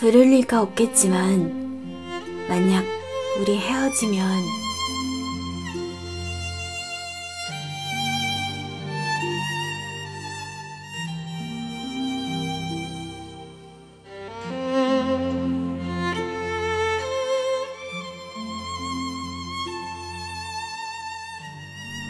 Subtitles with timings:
[0.00, 1.50] 그럴 리가 없겠지만,
[2.48, 2.84] 만약
[3.40, 4.67] 우리 헤어지면,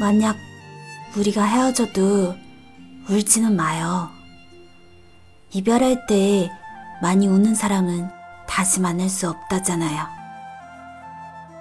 [0.00, 0.36] 만약
[1.16, 2.36] 우리가 헤어져도
[3.08, 4.10] 울지는 마요.
[5.50, 6.50] 이별할 때
[7.02, 8.08] 많이 우는 사람은
[8.46, 10.06] 다시 만날 수 없다잖아요.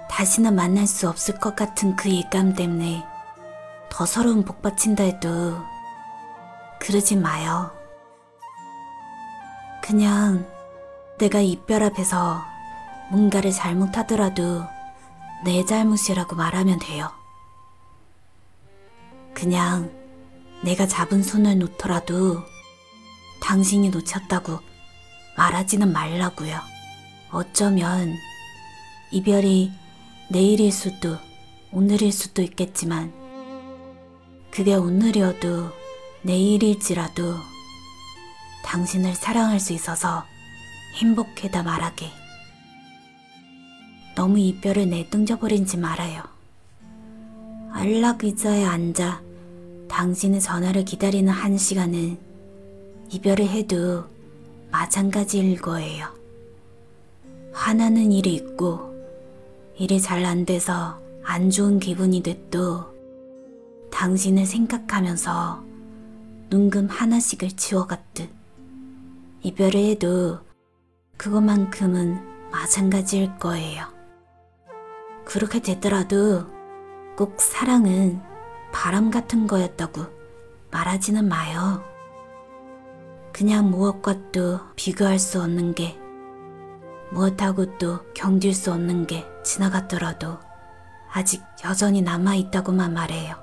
[0.08, 3.04] 다시는 만날 수 없을 것 같은 그 예감 때문에
[3.88, 5.56] 더 서러운 복받친다 해도
[6.78, 7.72] 그러지 마요.
[9.82, 10.46] 그냥
[11.18, 12.40] 내가 이별 앞에서
[13.10, 14.62] 뭔가를 잘못하더라도
[15.44, 17.10] 내 잘못이라고 말하면 돼요.
[19.38, 19.88] 그냥
[20.64, 22.42] 내가 잡은 손을 놓더라도
[23.40, 24.58] 당신이 놓쳤다고
[25.36, 26.58] 말하지는 말라고요.
[27.30, 28.12] 어쩌면
[29.12, 29.70] 이별이
[30.28, 31.16] 내일일 수도
[31.70, 33.12] 오늘일 수도 있겠지만
[34.50, 35.70] 그게 오늘이어도
[36.22, 37.36] 내일일지라도
[38.64, 40.24] 당신을 사랑할 수 있어서
[40.96, 42.10] 행복해다 말하게.
[44.16, 46.24] 너무 이별을 내뚱져버린지 말아요.
[47.70, 49.27] 안락 의자에 앉아
[49.88, 52.18] 당신의 전화를 기다리는 한 시간은
[53.10, 54.04] 이별을 해도
[54.70, 56.06] 마찬가지일 거예요.
[57.52, 58.94] 화나는 일이 있고
[59.76, 62.86] 일이 잘 안 돼서 안 좋은 기분이 돼도
[63.90, 65.64] 당신을 생각하면서
[66.50, 68.28] 눈금 하나씩을 지워갔듯
[69.42, 70.38] 이별을 해도
[71.16, 73.86] 그것만큼은 마찬가지일 거예요.
[75.24, 76.46] 그렇게 되더라도
[77.16, 78.20] 꼭 사랑은
[78.72, 80.06] 바람 같은 거였다고
[80.70, 81.82] 말하지는 마요.
[83.32, 85.98] 그냥 무엇과도 비교할 수 없는 게,
[87.10, 90.38] 무엇하고도 견딜 수 없는 게 지나갔더라도
[91.12, 93.36] 아직 여전히 남아있다고만 말해요.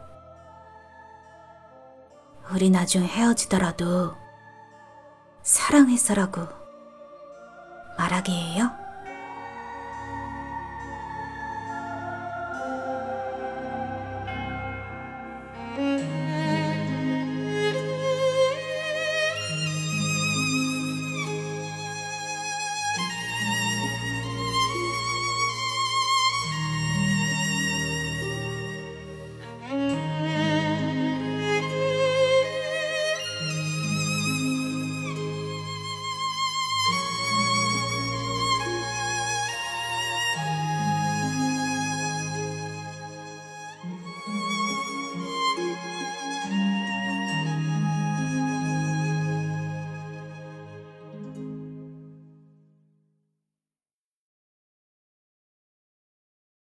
[2.54, 4.14] 우리 나중에 헤어지더라도
[5.42, 6.48] 사랑했어라고
[7.98, 8.85] 말하게 해요?